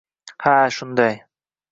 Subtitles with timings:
[0.45, 1.19] Ha shunday!